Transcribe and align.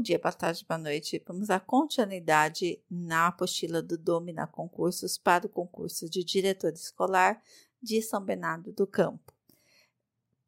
dia, 0.00 0.18
boa 0.18 0.32
tarde, 0.32 0.64
boa 0.66 0.78
noite. 0.78 1.22
Vamos 1.26 1.50
à 1.50 1.60
continuidade 1.60 2.82
na 2.88 3.26
apostila 3.26 3.82
do 3.82 3.98
Domina 3.98 4.46
Concursos 4.46 5.18
para 5.18 5.46
o 5.46 5.48
concurso 5.50 6.08
de 6.08 6.24
diretor 6.24 6.72
escolar 6.72 7.42
de 7.82 8.00
São 8.00 8.24
Bernardo 8.24 8.72
do 8.72 8.86
Campo. 8.86 9.32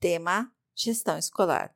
Tema: 0.00 0.50
Gestão 0.74 1.18
escolar. 1.18 1.74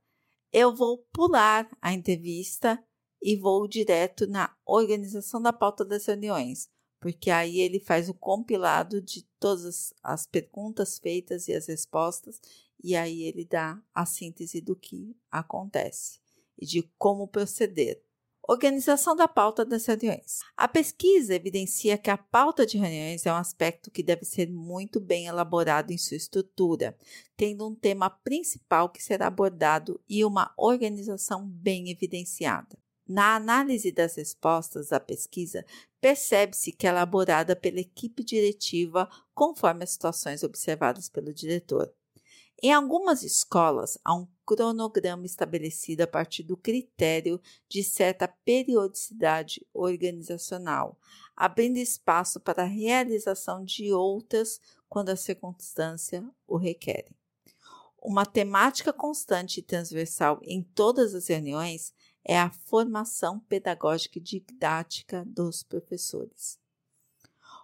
Eu 0.52 0.74
vou 0.74 0.98
pular 1.12 1.68
a 1.82 1.92
entrevista 1.92 2.82
e 3.20 3.36
vou 3.36 3.66
direto 3.68 4.26
na 4.26 4.56
organização 4.64 5.42
da 5.42 5.52
pauta 5.52 5.84
das 5.84 6.06
reuniões, 6.06 6.70
porque 7.06 7.30
aí 7.30 7.60
ele 7.60 7.78
faz 7.78 8.08
o 8.08 8.14
compilado 8.14 9.00
de 9.00 9.22
todas 9.38 9.94
as 10.02 10.26
perguntas 10.26 10.98
feitas 10.98 11.46
e 11.46 11.54
as 11.54 11.68
respostas, 11.68 12.40
e 12.82 12.96
aí 12.96 13.22
ele 13.22 13.44
dá 13.44 13.80
a 13.94 14.04
síntese 14.04 14.60
do 14.60 14.74
que 14.74 15.16
acontece 15.30 16.18
e 16.58 16.66
de 16.66 16.82
como 16.98 17.28
proceder. 17.28 18.02
Organização 18.42 19.14
da 19.14 19.28
pauta 19.28 19.64
das 19.64 19.86
reuniões. 19.86 20.40
A 20.56 20.66
pesquisa 20.66 21.36
evidencia 21.36 21.96
que 21.96 22.10
a 22.10 22.18
pauta 22.18 22.66
de 22.66 22.76
reuniões 22.76 23.24
é 23.24 23.32
um 23.32 23.36
aspecto 23.36 23.88
que 23.88 24.02
deve 24.02 24.24
ser 24.24 24.50
muito 24.50 24.98
bem 24.98 25.26
elaborado 25.26 25.92
em 25.92 25.98
sua 25.98 26.16
estrutura, 26.16 26.98
tendo 27.36 27.68
um 27.68 27.74
tema 27.76 28.10
principal 28.10 28.88
que 28.88 29.00
será 29.00 29.28
abordado 29.28 30.00
e 30.08 30.24
uma 30.24 30.52
organização 30.56 31.46
bem 31.46 31.88
evidenciada. 31.88 32.76
Na 33.08 33.36
análise 33.36 33.92
das 33.92 34.16
respostas 34.16 34.92
à 34.92 34.98
pesquisa, 34.98 35.64
percebe-se 36.00 36.72
que 36.72 36.86
é 36.86 36.90
elaborada 36.90 37.54
pela 37.54 37.78
equipe 37.78 38.24
diretiva 38.24 39.08
conforme 39.32 39.84
as 39.84 39.90
situações 39.90 40.42
observadas 40.42 41.08
pelo 41.08 41.32
diretor. 41.32 41.92
Em 42.60 42.72
algumas 42.72 43.22
escolas, 43.22 43.98
há 44.02 44.14
um 44.14 44.26
cronograma 44.44 45.26
estabelecido 45.26 46.00
a 46.02 46.06
partir 46.06 46.42
do 46.42 46.56
critério 46.56 47.40
de 47.68 47.84
certa 47.84 48.26
periodicidade 48.26 49.64
organizacional, 49.74 50.98
abrindo 51.36 51.76
espaço 51.76 52.40
para 52.40 52.62
a 52.62 52.66
realização 52.66 53.62
de 53.62 53.92
outras 53.92 54.58
quando 54.88 55.10
a 55.10 55.16
circunstância 55.16 56.28
o 56.46 56.56
requer. 56.56 57.06
Uma 58.02 58.24
temática 58.24 58.92
constante 58.92 59.60
e 59.60 59.62
transversal 59.62 60.40
em 60.42 60.62
todas 60.62 61.14
as 61.14 61.26
reuniões 61.26 61.92
é 62.28 62.36
a 62.36 62.50
formação 62.50 63.38
pedagógica 63.38 64.18
e 64.18 64.20
didática 64.20 65.24
dos 65.24 65.62
professores. 65.62 66.58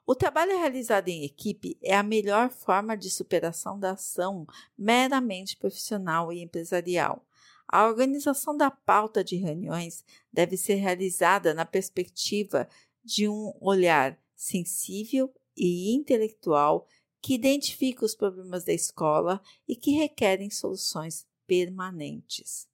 O 0.07 0.15
trabalho 0.15 0.57
realizado 0.57 1.09
em 1.09 1.25
equipe 1.25 1.77
é 1.83 1.97
a 1.97 2.03
melhor 2.03 2.49
forma 2.49 2.97
de 2.97 3.11
superação 3.11 3.79
da 3.79 3.93
ação 3.93 4.47
meramente 4.79 5.57
profissional 5.57 6.33
e 6.33 6.41
empresarial. 6.41 7.27
A 7.67 7.87
organização 7.87 8.57
da 8.57 8.71
pauta 8.71 9.25
de 9.25 9.37
reuniões 9.37 10.05
deve 10.33 10.57
ser 10.57 10.75
realizada 10.75 11.53
na 11.53 11.65
perspectiva 11.65 12.69
de 13.05 13.29
um 13.29 13.53
olhar 13.61 14.17
sensível 14.37 15.33
e 15.57 15.93
intelectual 15.93 16.87
que 17.21 17.35
identifica 17.35 18.05
os 18.05 18.15
problemas 18.15 18.65
da 18.65 18.73
escola 18.73 19.41
e 19.67 19.75
que 19.75 19.93
requerem 19.93 20.51
soluções 20.51 21.27
permanentes. 21.47 22.69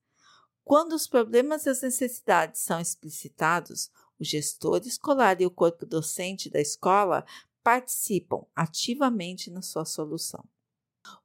Quando 0.69 0.93
os 0.93 1.07
problemas 1.07 1.65
e 1.65 1.71
as 1.71 1.81
necessidades 1.81 2.61
são 2.61 2.79
explicitados, 2.79 3.91
o 4.21 4.23
gestor 4.23 4.83
escolar 4.85 5.41
e 5.41 5.47
o 5.47 5.51
corpo 5.51 5.87
docente 5.87 6.51
da 6.51 6.61
escola 6.61 7.25
participam 7.65 8.45
ativamente 8.55 9.51
na 9.51 9.63
sua 9.63 9.87
solução. 9.87 10.45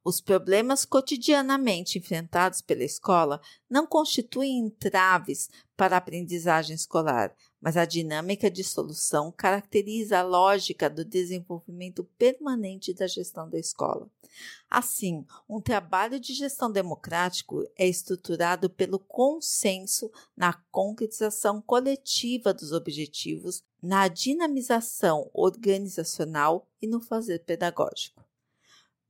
Os 0.02 0.18
problemas 0.18 0.86
cotidianamente 0.86 1.98
enfrentados 1.98 2.62
pela 2.62 2.84
escola 2.84 3.38
não 3.68 3.86
constituem 3.86 4.56
entraves 4.56 5.50
para 5.76 5.94
a 5.94 5.98
aprendizagem 5.98 6.74
escolar, 6.74 7.36
mas 7.64 7.78
a 7.78 7.86
dinâmica 7.86 8.50
de 8.50 8.62
solução 8.62 9.32
caracteriza 9.32 10.18
a 10.18 10.22
lógica 10.22 10.90
do 10.90 11.02
desenvolvimento 11.02 12.04
permanente 12.18 12.92
da 12.92 13.06
gestão 13.06 13.48
da 13.48 13.58
escola. 13.58 14.06
Assim, 14.68 15.24
um 15.48 15.62
trabalho 15.62 16.20
de 16.20 16.34
gestão 16.34 16.70
democrático 16.70 17.66
é 17.74 17.88
estruturado 17.88 18.68
pelo 18.68 18.98
consenso 18.98 20.12
na 20.36 20.52
concretização 20.70 21.62
coletiva 21.62 22.52
dos 22.52 22.70
objetivos, 22.70 23.64
na 23.82 24.08
dinamização 24.08 25.30
organizacional 25.32 26.68
e 26.82 26.86
no 26.86 27.00
fazer 27.00 27.44
pedagógico. 27.44 28.22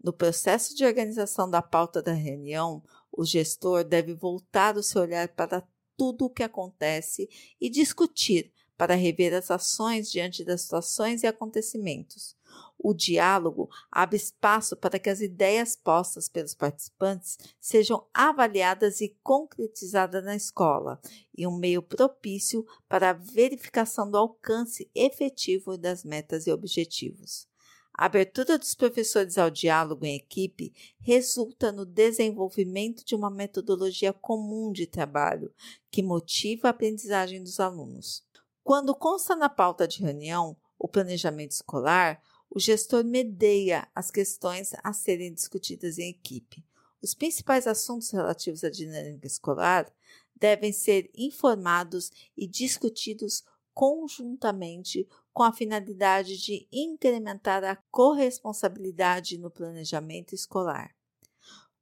No 0.00 0.12
processo 0.12 0.76
de 0.76 0.84
organização 0.84 1.50
da 1.50 1.60
pauta 1.60 2.00
da 2.00 2.12
reunião, 2.12 2.84
o 3.10 3.24
gestor 3.24 3.82
deve 3.82 4.14
voltar 4.14 4.76
o 4.76 4.82
seu 4.82 5.02
olhar 5.02 5.26
para 5.26 5.66
tudo 5.96 6.26
o 6.26 6.30
que 6.30 6.42
acontece 6.42 7.28
e 7.60 7.68
discutir 7.70 8.52
para 8.76 8.94
rever 8.94 9.32
as 9.34 9.50
ações 9.50 10.10
diante 10.10 10.44
das 10.44 10.62
situações 10.62 11.22
e 11.22 11.26
acontecimentos. 11.26 12.36
O 12.78 12.92
diálogo 12.92 13.70
abre 13.90 14.16
espaço 14.16 14.76
para 14.76 14.98
que 14.98 15.08
as 15.08 15.20
ideias 15.20 15.74
postas 15.74 16.28
pelos 16.28 16.54
participantes 16.54 17.38
sejam 17.60 18.06
avaliadas 18.12 19.00
e 19.00 19.16
concretizadas 19.22 20.24
na 20.24 20.36
escola, 20.36 21.00
e 21.36 21.46
um 21.46 21.56
meio 21.56 21.82
propício 21.82 22.66
para 22.88 23.10
a 23.10 23.14
verificação 23.14 24.10
do 24.10 24.18
alcance 24.18 24.90
efetivo 24.94 25.78
das 25.78 26.04
metas 26.04 26.46
e 26.46 26.52
objetivos. 26.52 27.48
A 27.96 28.06
abertura 28.06 28.58
dos 28.58 28.74
professores 28.74 29.38
ao 29.38 29.48
diálogo 29.48 30.04
em 30.04 30.16
equipe 30.16 30.74
resulta 31.00 31.70
no 31.70 31.86
desenvolvimento 31.86 33.04
de 33.04 33.14
uma 33.14 33.30
metodologia 33.30 34.12
comum 34.12 34.72
de 34.72 34.84
trabalho 34.84 35.54
que 35.92 36.02
motiva 36.02 36.66
a 36.66 36.70
aprendizagem 36.72 37.40
dos 37.40 37.60
alunos. 37.60 38.24
Quando 38.64 38.96
consta 38.96 39.36
na 39.36 39.48
pauta 39.48 39.86
de 39.86 40.02
reunião 40.02 40.56
o 40.76 40.88
planejamento 40.88 41.52
escolar, 41.52 42.20
o 42.50 42.58
gestor 42.58 43.04
medeia 43.04 43.86
as 43.94 44.10
questões 44.10 44.72
a 44.82 44.92
serem 44.92 45.32
discutidas 45.32 45.96
em 45.96 46.10
equipe. 46.10 46.64
Os 47.00 47.14
principais 47.14 47.64
assuntos 47.64 48.10
relativos 48.10 48.64
à 48.64 48.70
dinâmica 48.70 49.26
escolar 49.26 49.88
devem 50.34 50.72
ser 50.72 51.10
informados 51.14 52.10
e 52.36 52.48
discutidos 52.48 53.44
conjuntamente 53.74 55.06
com 55.32 55.42
a 55.42 55.52
finalidade 55.52 56.38
de 56.38 56.66
incrementar 56.72 57.64
a 57.64 57.76
corresponsabilidade 57.90 59.36
no 59.36 59.50
planejamento 59.50 60.34
escolar. 60.34 60.94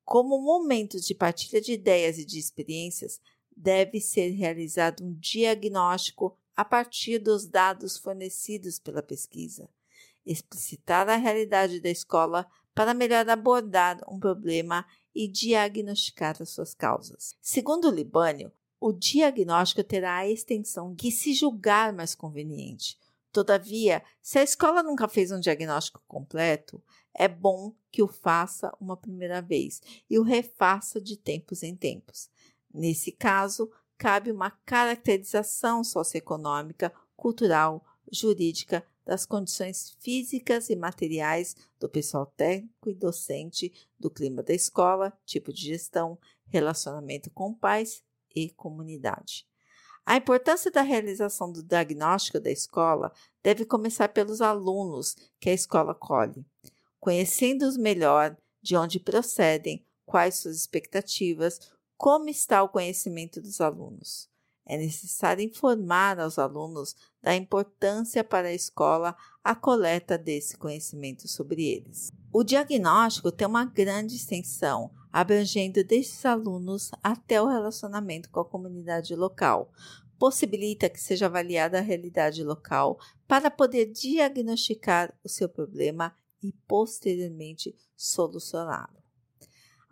Como 0.05 0.41
momento 0.41 0.99
de 0.99 1.15
partilha 1.15 1.61
de 1.61 1.75
ideias 1.75 2.19
e 2.19 2.25
de 2.25 2.39
experiências, 2.39 3.21
deve 3.55 4.01
ser 4.01 4.31
realizado 4.31 5.05
um 5.05 5.13
diagnóstico 5.15 6.37
a 6.57 6.65
partir 6.65 7.19
dos 7.19 7.47
dados 7.47 7.97
fornecidos 7.97 8.79
pela 8.79 9.03
pesquisa, 9.03 9.69
explicitar 10.25 11.09
a 11.09 11.17
realidade 11.17 11.81
da 11.81 11.91
escola 11.91 12.47
para 12.75 12.95
melhor 12.95 13.29
abordar 13.29 14.01
um 14.09 14.19
problema 14.19 14.87
e 15.15 15.29
diagnosticar 15.29 16.37
as 16.41 16.51
suas 16.51 16.75
causas. 16.75 17.37
Segundo 17.41 17.91
Libânio, 17.91 18.51
o 18.83 18.93
diagnóstico 18.93 19.85
terá 19.85 20.17
a 20.17 20.29
extensão 20.29 20.93
que 20.93 21.13
se 21.13 21.33
julgar 21.33 21.93
mais 21.93 22.17
conveniente. 22.17 22.99
Todavia, 23.31 24.03
se 24.21 24.41
a 24.41 24.43
escola 24.43 24.83
nunca 24.83 25.07
fez 25.07 25.31
um 25.31 25.39
diagnóstico 25.39 26.03
completo, 26.09 26.83
é 27.15 27.29
bom 27.29 27.73
que 27.93 28.03
o 28.03 28.09
faça 28.09 28.77
uma 28.81 28.97
primeira 28.97 29.41
vez 29.41 29.81
e 30.11 30.19
o 30.19 30.25
refaça 30.25 31.01
de 31.01 31.17
tempos 31.17 31.63
em 31.63 31.77
tempos. 31.77 32.29
Nesse 32.75 33.13
caso, 33.13 33.71
cabe 33.97 34.33
uma 34.33 34.51
caracterização 34.51 35.85
socioeconômica, 35.85 36.93
cultural, 37.17 37.87
jurídica 38.11 38.85
das 39.07 39.25
condições 39.25 39.97
físicas 40.01 40.71
e 40.71 40.75
materiais 40.75 41.55
do 41.79 41.89
pessoal 41.89 42.27
técnico 42.37 42.91
e 42.91 42.95
docente, 42.95 43.73
do 43.97 44.11
clima 44.11 44.43
da 44.43 44.53
escola, 44.53 45.17
tipo 45.25 45.53
de 45.53 45.67
gestão, 45.67 46.19
relacionamento 46.49 47.31
com 47.31 47.55
pais 47.55 48.03
e 48.35 48.51
comunidade. 48.51 49.47
A 50.05 50.17
importância 50.17 50.71
da 50.71 50.83
realização 50.83 51.53
do 51.53 51.63
diagnóstico 51.63 52.41
da 52.41 52.51
escola 52.51 53.13
deve 53.43 53.65
começar 53.65 54.09
pelos 54.09 54.41
alunos 54.41 55.17
que 55.41 55.49
a 55.49 55.55
escola 55.55 55.95
colhe, 55.95 56.45
conhecendo-os 56.99 57.77
melhor, 57.77 58.37
de 58.61 58.77
onde 58.77 58.99
procedem, 58.99 59.87
quais 60.05 60.37
suas 60.37 60.57
expectativas, 60.57 61.59
como 61.97 62.29
está 62.29 62.63
o 62.63 62.69
conhecimento 62.69 63.41
dos 63.41 63.61
alunos. 63.61 64.29
É 64.67 64.77
necessário 64.77 65.45
informar 65.45 66.19
aos 66.21 66.39
alunos 66.39 66.95
da 67.21 67.35
importância 67.35 68.23
para 68.23 68.49
a 68.49 68.55
escola 68.55 69.17
a 69.43 69.55
coleta 69.55 70.17
desse 70.17 70.57
conhecimento 70.57 71.27
sobre 71.29 71.65
eles. 71.65 72.13
O 72.33 72.45
diagnóstico 72.45 73.33
tem 73.33 73.47
uma 73.47 73.65
grande 73.65 74.17
extensão, 74.17 74.93
abrangendo 75.13 75.85
desde 75.85 76.13
os 76.13 76.25
alunos 76.25 76.91
até 77.03 77.41
o 77.43 77.47
relacionamento 77.47 78.31
com 78.31 78.41
a 78.41 78.45
comunidade 78.45 79.15
local. 79.15 79.71
Possibilita 80.19 80.89
que 80.89 81.01
seja 81.01 81.27
avaliada 81.27 81.79
a 81.79 81.83
realidade 81.83 82.43
local 82.43 82.99
para 83.29 83.51
poder 83.51 83.87
diagnosticar 83.87 85.13
o 85.23 85.29
seu 85.29 85.49
problema 85.49 86.15
e 86.43 86.53
posteriormente 86.67 87.77
solucioná-lo. 87.97 89.03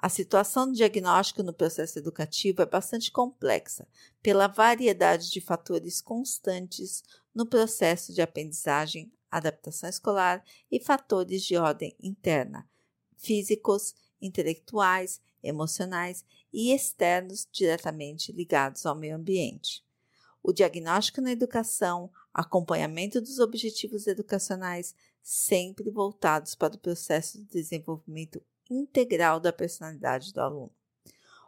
A 0.02 0.08
situação 0.08 0.70
de 0.70 0.78
diagnóstico 0.78 1.42
no 1.42 1.52
processo 1.52 1.98
educativo 1.98 2.62
é 2.62 2.66
bastante 2.66 3.12
complexa, 3.12 3.86
pela 4.22 4.46
variedade 4.46 5.30
de 5.30 5.42
fatores 5.42 6.00
constantes 6.00 7.02
no 7.34 7.44
processo 7.44 8.10
de 8.14 8.22
aprendizagem, 8.22 9.12
adaptação 9.30 9.90
escolar 9.90 10.42
e 10.70 10.80
fatores 10.80 11.42
de 11.42 11.58
ordem 11.58 11.94
interna, 12.00 12.66
físicos, 13.14 13.94
intelectuais, 14.20 15.20
emocionais 15.42 16.24
e 16.52 16.72
externos 16.72 17.48
diretamente 17.50 18.32
ligados 18.32 18.84
ao 18.86 18.94
meio 18.94 19.16
ambiente. 19.16 19.84
O 20.42 20.52
diagnóstico 20.52 21.20
na 21.20 21.32
educação, 21.32 22.10
acompanhamento 22.32 23.20
dos 23.20 23.38
objetivos 23.38 24.06
educacionais, 24.06 24.94
sempre 25.22 25.90
voltados 25.90 26.54
para 26.54 26.74
o 26.74 26.78
processo 26.78 27.38
de 27.38 27.44
desenvolvimento 27.44 28.42
integral 28.70 29.38
da 29.38 29.52
personalidade 29.52 30.32
do 30.32 30.40
aluno. 30.40 30.72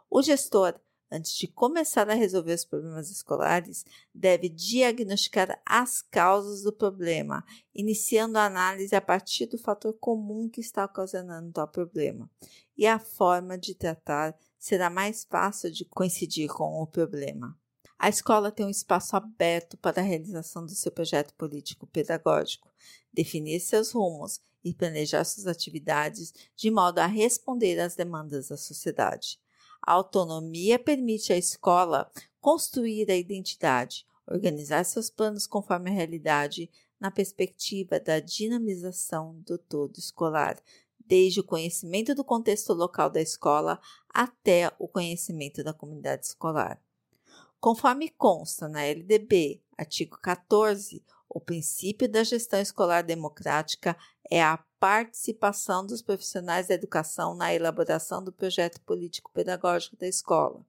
O 0.09 0.21
gestor, 0.21 0.79
antes 1.13 1.33
de 1.33 1.47
começar 1.47 2.09
a 2.09 2.15
resolver 2.15 2.53
os 2.53 2.65
problemas 2.65 3.11
escolares, 3.11 3.85
deve 4.13 4.49
diagnosticar 4.49 5.61
as 5.63 6.01
causas 6.01 6.63
do 6.63 6.73
problema, 6.73 7.45
iniciando 7.73 8.39
a 8.39 8.45
análise 8.45 8.95
a 8.95 9.01
partir 9.01 9.45
do 9.45 9.57
fator 9.57 9.93
comum 9.93 10.49
que 10.49 10.59
está 10.59 10.83
ocasionando 10.83 11.51
tal 11.51 11.67
problema, 11.67 12.29
e 12.75 12.87
a 12.87 12.97
forma 12.97 13.57
de 13.57 13.75
tratar 13.75 14.35
será 14.57 14.89
mais 14.89 15.23
fácil 15.23 15.71
de 15.71 15.85
coincidir 15.85 16.49
com 16.49 16.81
o 16.81 16.87
problema. 16.87 17.55
A 17.99 18.09
escola 18.09 18.51
tem 18.51 18.65
um 18.65 18.71
espaço 18.71 19.15
aberto 19.15 19.77
para 19.77 20.01
a 20.01 20.03
realização 20.03 20.65
do 20.65 20.73
seu 20.73 20.91
projeto 20.91 21.33
político-pedagógico, 21.35 22.69
definir 23.13 23.59
seus 23.59 23.91
rumos 23.91 24.41
e 24.63 24.73
planejar 24.73 25.23
suas 25.23 25.45
atividades 25.45 26.33
de 26.55 26.71
modo 26.71 26.99
a 26.99 27.05
responder 27.05 27.79
às 27.79 27.95
demandas 27.95 28.49
da 28.49 28.57
sociedade. 28.57 29.39
A 29.85 29.91
autonomia 29.91 30.79
permite 30.79 31.33
à 31.33 31.37
escola 31.37 32.09
construir 32.39 33.11
a 33.11 33.17
identidade, 33.17 34.05
organizar 34.25 34.85
seus 34.85 35.09
planos 35.09 35.45
conforme 35.45 35.89
a 35.89 35.93
realidade, 35.93 36.71
na 36.97 37.11
perspectiva 37.11 37.99
da 37.99 38.21
dinamização 38.21 39.37
do 39.41 39.57
todo 39.57 39.97
escolar, 39.97 40.57
desde 41.05 41.41
o 41.41 41.43
conhecimento 41.43 42.15
do 42.15 42.23
contexto 42.23 42.71
local 42.71 43.09
da 43.09 43.21
escola 43.21 43.77
até 44.07 44.71
o 44.79 44.87
conhecimento 44.87 45.61
da 45.61 45.73
comunidade 45.73 46.27
escolar. 46.27 46.81
Conforme 47.59 48.09
consta 48.09 48.69
na 48.69 48.83
LDB, 48.85 49.61
artigo 49.77 50.17
14, 50.21 51.03
o 51.27 51.41
princípio 51.41 52.07
da 52.07 52.23
gestão 52.23 52.61
escolar 52.61 53.03
democrática 53.03 53.97
é 54.29 54.43
a 54.43 54.57
participação 54.79 55.85
dos 55.85 56.01
profissionais 56.01 56.67
da 56.67 56.73
educação 56.73 57.35
na 57.35 57.53
elaboração 57.53 58.23
do 58.23 58.31
projeto 58.31 58.81
político-pedagógico 58.81 59.95
da 59.95 60.07
escola. 60.07 60.65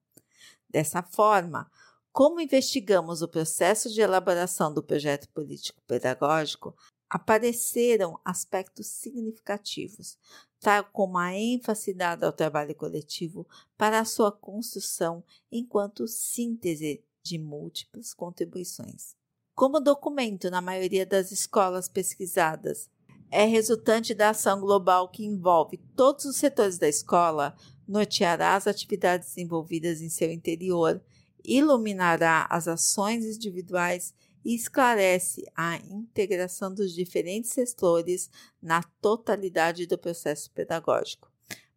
Dessa 0.69 1.03
forma, 1.03 1.71
como 2.13 2.41
investigamos 2.41 3.23
o 3.23 3.29
processo 3.29 3.93
de 3.93 4.01
elaboração 4.01 4.73
do 4.73 4.83
projeto 4.83 5.29
político-pedagógico, 5.31 6.77
apareceram 7.09 8.19
aspectos 8.25 8.87
significativos, 8.87 10.19
tal 10.61 10.85
como 10.85 11.19
a 11.19 11.35
ênfase 11.35 11.93
dada 11.93 12.27
ao 12.27 12.33
trabalho 12.33 12.75
coletivo 12.75 13.47
para 13.77 14.01
a 14.01 14.05
sua 14.05 14.33
construção 14.33 15.23
enquanto 15.51 16.09
síntese 16.09 17.05
de 17.23 17.39
múltiplas 17.39 18.15
contribuições. 18.15 19.15
Como 19.55 19.81
documento 19.81 20.51
na 20.51 20.61
maioria 20.61 21.07
das 21.07 21.31
escolas 21.31 21.89
pesquisadas 21.89 22.91
é 23.31 23.45
resultante 23.45 24.15
da 24.15 24.31
ação 24.31 24.61
global 24.61 25.09
que 25.09 25.25
envolve 25.25 25.79
todos 25.97 26.25
os 26.25 26.37
setores 26.37 26.79
da 26.79 26.89
escola, 26.89 27.57
norteará 27.87 28.55
as 28.55 28.67
atividades 28.67 29.29
desenvolvidas 29.29 30.01
em 30.01 30.09
seu 30.09 30.31
interior, 30.31 31.03
iluminará 31.45 32.47
as 32.51 32.67
ações 32.69 33.25
individuais 33.25 34.15
e 34.45 34.55
esclarece 34.55 35.45
a 35.57 35.77
integração 35.77 36.73
dos 36.73 36.93
diferentes 36.93 37.51
setores 37.51 38.31
na 38.63 38.83
totalidade 39.01 39.87
do 39.87 39.99
processo 39.99 40.51
pedagógico. 40.51 41.31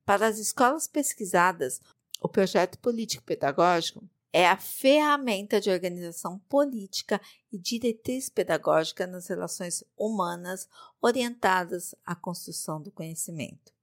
Para 0.05 0.27
as 0.27 0.37
escolas 0.37 0.87
pesquisadas, 0.87 1.81
o 2.21 2.27
projeto 2.27 2.79
político-pedagógico 2.79 4.07
é 4.37 4.45
a 4.45 4.55
ferramenta 4.55 5.59
de 5.59 5.71
organização 5.71 6.37
política 6.47 7.19
e 7.51 7.57
diretriz 7.57 8.29
pedagógica 8.29 9.07
nas 9.07 9.25
relações 9.25 9.83
humanas 9.97 10.69
orientadas 11.01 11.95
à 12.05 12.13
construção 12.15 12.79
do 12.79 12.91
conhecimento. 12.91 13.73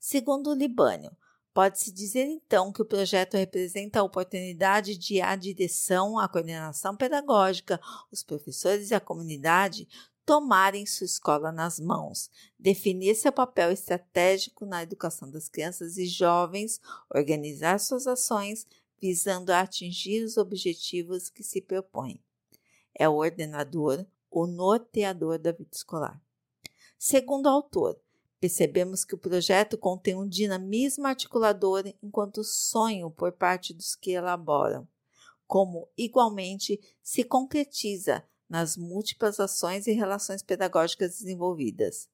Segundo 0.00 0.54
Libânio, 0.54 1.16
pode-se 1.54 1.92
dizer 1.92 2.26
então 2.26 2.72
que 2.72 2.82
o 2.82 2.84
projeto 2.84 3.36
representa 3.36 4.00
a 4.00 4.02
oportunidade 4.02 4.98
de 4.98 5.20
a 5.20 5.36
direção, 5.36 6.18
a 6.18 6.28
coordenação 6.28 6.96
pedagógica, 6.96 7.80
os 8.10 8.24
professores 8.24 8.90
e 8.90 8.96
a 8.96 9.00
comunidade 9.00 9.86
tomarem 10.26 10.84
sua 10.84 11.04
escola 11.04 11.52
nas 11.52 11.78
mãos, 11.78 12.28
definir 12.58 13.14
seu 13.14 13.32
papel 13.32 13.70
estratégico 13.70 14.66
na 14.66 14.82
educação 14.82 15.30
das 15.30 15.48
crianças 15.48 15.96
e 15.96 16.06
jovens, 16.06 16.80
organizar 17.08 17.78
suas 17.78 18.08
ações, 18.08 18.66
visando 19.02 19.50
atingir 19.50 20.22
os 20.22 20.36
objetivos 20.36 21.28
que 21.28 21.42
se 21.42 21.60
propõe. 21.60 22.22
É 22.94 23.08
o 23.08 23.16
ordenador, 23.16 24.06
o 24.30 24.46
norteador 24.46 25.40
da 25.40 25.50
vida 25.50 25.70
escolar. 25.72 26.22
Segundo 26.96 27.46
o 27.46 27.48
autor, 27.48 28.00
percebemos 28.38 29.04
que 29.04 29.16
o 29.16 29.18
projeto 29.18 29.76
contém 29.76 30.14
um 30.14 30.28
dinamismo 30.28 31.08
articulador 31.08 31.82
enquanto 32.00 32.44
sonho 32.44 33.10
por 33.10 33.32
parte 33.32 33.74
dos 33.74 33.96
que 33.96 34.12
elaboram, 34.12 34.86
como 35.48 35.88
igualmente 35.98 36.80
se 37.02 37.24
concretiza 37.24 38.24
nas 38.48 38.76
múltiplas 38.76 39.40
ações 39.40 39.88
e 39.88 39.92
relações 39.92 40.42
pedagógicas 40.42 41.18
desenvolvidas. 41.18 42.08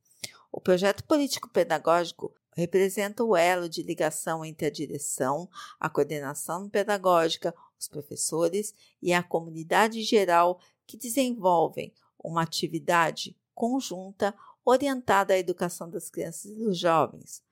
O 0.51 0.59
projeto 0.59 1.05
político-pedagógico 1.05 2.35
representa 2.59 3.23
o 3.23 3.37
elo 3.37 3.69
de 3.69 3.85
ligação 3.85 4.45
entre 4.45 4.67
a 4.67 4.71
direção, 4.71 5.49
a 5.79 5.89
coordenação 5.89 6.69
pedagógica, 6.69 7.55
os 7.79 7.87
professores 7.87 8.75
e 9.01 9.13
a 9.13 9.23
comunidade 9.23 10.03
geral 10.03 10.59
que 10.85 10.97
desenvolvem 10.97 11.95
uma 12.19 12.43
atividade 12.43 13.37
conjunta 13.55 14.35
orientada 14.65 15.35
à 15.35 15.39
educação 15.39 15.89
das 15.89 16.11
crianças 16.11 16.47
e 16.51 16.55
dos 16.57 16.77
jovens. 16.77 17.43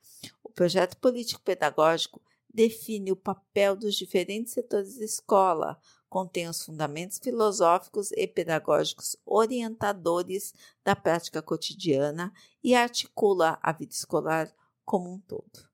O 0.43 0.49
projeto 0.49 0.97
político-pedagógico 0.97 2.21
define 2.53 3.11
o 3.11 3.15
papel 3.15 3.77
dos 3.77 3.95
diferentes 3.95 4.51
setores 4.51 4.97
da 4.97 5.05
escola, 5.05 5.79
contém 6.09 6.49
os 6.49 6.65
fundamentos 6.65 7.17
filosóficos 7.17 8.11
e 8.11 8.27
pedagógicos 8.27 9.15
orientadores 9.25 10.53
da 10.83 10.95
prática 10.95 11.41
cotidiana 11.41 12.33
e 12.61 12.75
articula 12.75 13.57
a 13.61 13.71
vida 13.71 13.93
escolar 13.93 14.53
como 14.87 15.13
um 15.13 15.19
todo. 15.19 15.67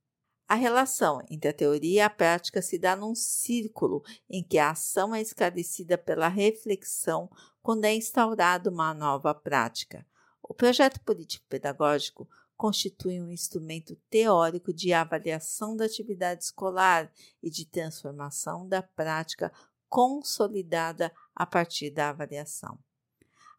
A 0.48 0.56
relação 0.56 1.22
entre 1.30 1.48
a 1.48 1.54
teoria 1.54 1.94
e 1.94 2.02
a 2.02 2.10
prática 2.10 2.64
se 2.64 2.80
dá 2.80 2.96
num 2.96 3.14
círculo 3.14 4.04
em 4.28 4.44
que 4.44 4.58
a 4.58 4.72
ação 4.72 5.14
é 5.14 5.22
esclarecida 5.22 6.00
pela 6.00 6.28
reflexão 6.28 7.30
quando 7.62 7.86
é 7.86 7.94
instaurada 7.94 8.72
uma 8.72 8.92
nova 8.92 9.34
prática. 9.36 10.06
O 10.42 10.54
projeto 10.54 11.00
político-pedagógico 11.02 12.28
constitui 12.58 13.22
um 13.22 13.30
instrumento 13.30 13.96
teórico 14.10 14.74
de 14.74 14.92
avaliação 14.94 15.76
da 15.76 15.86
atividade 15.86 16.46
escolar 16.46 17.12
e 17.42 17.52
de 17.52 17.66
transformação 17.66 18.68
da 18.68 18.82
prática 18.82 19.54
consolidada 19.88 21.14
a 21.36 21.46
partir 21.46 21.92
da 21.92 22.10
avaliação. 22.10 22.80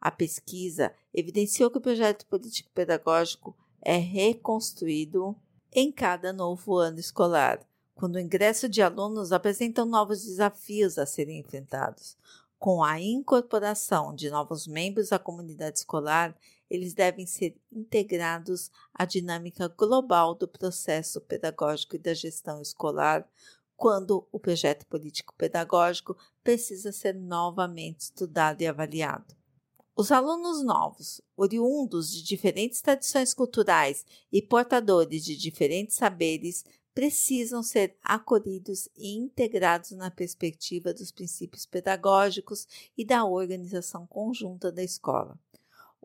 A 0.01 0.11
pesquisa 0.11 0.93
evidenciou 1.13 1.71
que 1.71 1.79
o 1.79 1.83
projeto 1.83 2.27
político-pedagógico 2.27 3.57
é 3.85 3.99
reconstruído 3.99 5.37
em 5.71 5.93
cada 5.93 6.33
novo 6.33 6.77
ano 6.77 6.99
escolar, 6.99 7.61
quando 7.95 8.17
o 8.17 8.21
ingresso 8.21 8.69
de 8.69 8.81
alunos 8.81 9.31
apresentam 9.31 9.85
novos 9.85 10.25
desafios 10.25 10.99
a 10.99 11.05
serem 11.05 11.39
enfrentados. 11.39 12.17
Com 12.59 12.83
a 12.83 12.99
incorporação 12.99 14.15
de 14.15 14.31
novos 14.31 14.67
membros 14.67 15.13
à 15.13 15.19
comunidade 15.19 15.79
escolar, 15.79 16.35
eles 16.71 16.95
devem 16.95 17.27
ser 17.27 17.61
integrados 17.71 18.71
à 18.95 19.05
dinâmica 19.05 19.69
global 19.69 20.35
do 20.35 20.49
processo 20.49 21.21
pedagógico 21.21 21.97
e 21.97 21.99
da 21.99 22.15
gestão 22.15 22.63
escolar, 22.63 23.29
quando 23.77 24.27
o 24.33 24.39
projeto 24.41 24.87
político-pedagógico 24.87 26.17
precisa 26.43 26.91
ser 26.91 27.15
novamente 27.15 28.01
estudado 28.01 28.63
e 28.63 28.67
avaliado. 28.67 29.35
Os 29.97 30.11
alunos 30.11 30.65
novos, 30.65 31.21
oriundos 31.37 32.11
de 32.11 32.21
diferentes 32.25 32.81
tradições 32.81 33.33
culturais 33.33 34.05
e 34.33 34.43
portadores 34.43 35.25
de 35.25 35.37
diferentes 35.37 35.95
saberes, 35.95 36.65
precisam 36.93 37.63
ser 37.63 37.97
acolhidos 38.03 38.89
e 38.97 39.17
integrados 39.17 39.93
na 39.93 40.11
perspectiva 40.11 40.93
dos 40.93 41.13
princípios 41.13 41.65
pedagógicos 41.65 42.67
e 42.99 43.05
da 43.05 43.25
organização 43.25 44.05
conjunta 44.05 44.73
da 44.73 44.83
escola. 44.83 45.39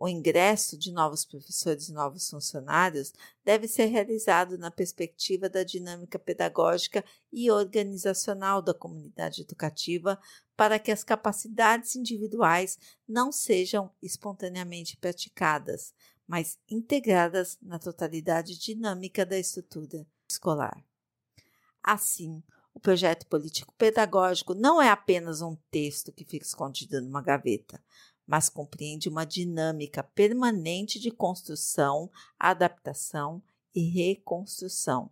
O 0.01 0.07
ingresso 0.07 0.77
de 0.77 0.93
novos 0.93 1.25
professores 1.25 1.89
e 1.89 1.91
novos 1.91 2.29
funcionários 2.29 3.11
deve 3.43 3.67
ser 3.67 3.87
realizado 3.87 4.57
na 4.57 4.71
perspectiva 4.71 5.49
da 5.49 5.61
dinâmica 5.61 6.17
pedagógica 6.17 7.03
e 7.33 7.51
organizacional 7.51 8.61
da 8.61 8.73
comunidade 8.73 9.41
educativa 9.41 10.17
para 10.55 10.79
que 10.79 10.89
as 10.89 11.03
capacidades 11.03 11.97
individuais 11.97 12.79
não 13.05 13.29
sejam 13.29 13.91
espontaneamente 14.01 14.95
praticadas, 14.95 15.93
mas 16.25 16.57
integradas 16.69 17.57
na 17.61 17.77
totalidade 17.77 18.57
dinâmica 18.57 19.25
da 19.25 19.37
estrutura 19.37 20.07
escolar. 20.29 20.81
Assim, 21.83 22.41
o 22.73 22.79
projeto 22.79 23.27
político-pedagógico 23.27 24.53
não 24.53 24.81
é 24.81 24.87
apenas 24.87 25.41
um 25.41 25.57
texto 25.69 26.13
que 26.13 26.23
fica 26.23 26.45
escondido 26.45 27.01
numa 27.01 27.21
gaveta, 27.21 27.83
mas 28.29 28.48
compreende 28.48 29.09
uma 29.09 29.25
dinâmica 29.25 30.03
permanente 30.03 31.00
de 31.00 31.09
construção, 31.09 32.12
adaptação 32.38 33.41
e 33.74 33.89
reconstrução, 33.89 35.09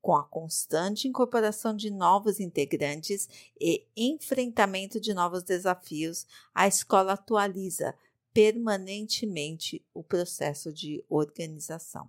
com 0.00 0.14
a 0.14 0.22
constante 0.22 1.08
incorporação 1.08 1.74
de 1.74 1.90
novos 1.90 2.38
integrantes 2.38 3.28
e 3.60 3.84
enfrentamento 3.96 5.00
de 5.00 5.12
novos 5.12 5.42
desafios, 5.42 6.24
a 6.54 6.68
escola 6.68 7.14
atualiza 7.14 7.92
permanentemente 8.32 9.84
o 9.92 10.04
processo 10.04 10.72
de 10.72 11.04
organização. 11.08 12.08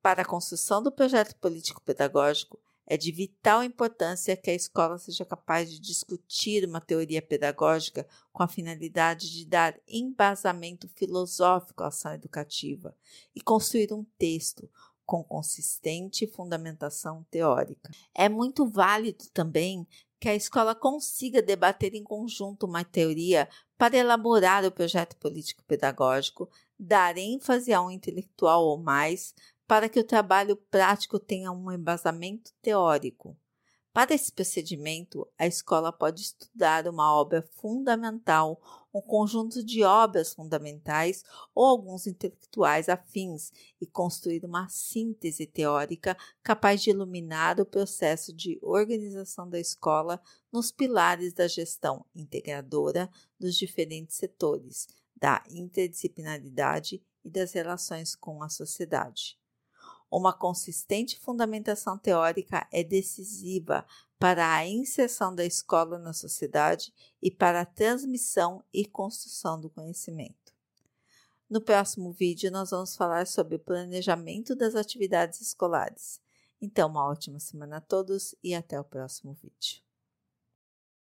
Para 0.00 0.22
a 0.22 0.26
construção 0.26 0.82
do 0.82 0.90
projeto 0.90 1.36
político-pedagógico, 1.36 2.58
é 2.86 2.96
de 2.96 3.10
vital 3.10 3.64
importância 3.64 4.36
que 4.36 4.50
a 4.50 4.54
escola 4.54 4.98
seja 4.98 5.24
capaz 5.24 5.70
de 5.70 5.80
discutir 5.80 6.64
uma 6.64 6.80
teoria 6.80 7.20
pedagógica 7.20 8.06
com 8.32 8.42
a 8.42 8.48
finalidade 8.48 9.30
de 9.30 9.44
dar 9.44 9.78
embasamento 9.88 10.88
filosófico 10.88 11.82
à 11.82 11.88
ação 11.88 12.12
educativa 12.14 12.96
e 13.34 13.40
construir 13.40 13.92
um 13.92 14.04
texto 14.16 14.70
com 15.04 15.22
consistente 15.22 16.26
fundamentação 16.26 17.24
teórica. 17.30 17.90
É 18.14 18.28
muito 18.28 18.66
válido 18.66 19.24
também 19.32 19.86
que 20.18 20.28
a 20.28 20.34
escola 20.34 20.74
consiga 20.74 21.42
debater 21.42 21.94
em 21.94 22.02
conjunto 22.02 22.66
uma 22.66 22.84
teoria 22.84 23.48
para 23.78 23.96
elaborar 23.96 24.64
o 24.64 24.72
projeto 24.72 25.16
político-pedagógico, 25.16 26.48
dar 26.78 27.16
ênfase 27.16 27.72
a 27.72 27.82
um 27.82 27.90
intelectual 27.90 28.64
ou 28.64 28.78
mais, 28.78 29.34
para 29.66 29.88
que 29.88 29.98
o 29.98 30.04
trabalho 30.04 30.56
prático 30.56 31.18
tenha 31.18 31.50
um 31.50 31.72
embasamento 31.72 32.52
teórico. 32.62 33.36
Para 33.96 34.14
esse 34.14 34.30
procedimento, 34.30 35.26
a 35.38 35.46
escola 35.46 35.90
pode 35.90 36.20
estudar 36.20 36.86
uma 36.86 37.14
obra 37.18 37.40
fundamental, 37.52 38.60
um 38.92 39.00
conjunto 39.00 39.64
de 39.64 39.82
obras 39.84 40.34
fundamentais 40.34 41.24
ou 41.54 41.64
alguns 41.64 42.06
intelectuais 42.06 42.90
afins 42.90 43.50
e 43.80 43.86
construir 43.86 44.44
uma 44.44 44.68
síntese 44.68 45.46
teórica 45.46 46.14
capaz 46.42 46.82
de 46.82 46.90
iluminar 46.90 47.58
o 47.58 47.64
processo 47.64 48.34
de 48.34 48.58
organização 48.60 49.48
da 49.48 49.58
escola 49.58 50.20
nos 50.52 50.70
pilares 50.70 51.32
da 51.32 51.48
gestão 51.48 52.04
integradora 52.14 53.10
dos 53.40 53.54
diferentes 53.54 54.16
setores, 54.16 54.88
da 55.16 55.42
interdisciplinaridade 55.48 57.02
e 57.24 57.30
das 57.30 57.52
relações 57.52 58.14
com 58.14 58.42
a 58.42 58.50
sociedade. 58.50 59.38
Uma 60.18 60.32
consistente 60.32 61.20
fundamentação 61.20 61.98
teórica 61.98 62.66
é 62.72 62.82
decisiva 62.82 63.84
para 64.18 64.50
a 64.54 64.66
inserção 64.66 65.34
da 65.34 65.44
escola 65.44 65.98
na 65.98 66.14
sociedade 66.14 66.90
e 67.20 67.30
para 67.30 67.60
a 67.60 67.66
transmissão 67.66 68.64
e 68.72 68.86
construção 68.86 69.60
do 69.60 69.68
conhecimento. 69.68 70.54
No 71.50 71.60
próximo 71.60 72.12
vídeo, 72.12 72.50
nós 72.50 72.70
vamos 72.70 72.96
falar 72.96 73.26
sobre 73.26 73.56
o 73.56 73.58
planejamento 73.58 74.56
das 74.56 74.74
atividades 74.74 75.42
escolares. 75.42 76.18
Então, 76.62 76.88
uma 76.88 77.06
ótima 77.06 77.38
semana 77.38 77.76
a 77.76 77.80
todos 77.82 78.34
e 78.42 78.54
até 78.54 78.80
o 78.80 78.84
próximo 78.84 79.34
vídeo. 79.34 79.85